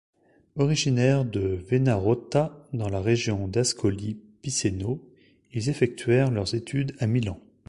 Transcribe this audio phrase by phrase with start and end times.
[0.57, 5.07] Originaires de Venarotta, dans la région d'Ascoli Piceno,
[5.53, 7.39] ils effectuèrent leurs études à Milan.